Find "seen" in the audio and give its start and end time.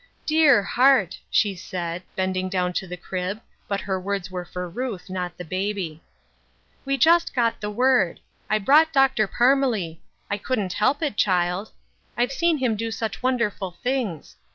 12.31-12.57